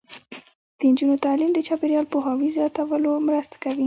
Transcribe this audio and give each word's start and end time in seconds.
د 0.77 0.79
نجونو 0.91 1.15
تعلیم 1.25 1.51
د 1.53 1.59
چاپیریال 1.67 2.05
پوهاوي 2.11 2.49
زیاتولو 2.57 3.11
مرسته 3.27 3.55
کوي. 3.63 3.79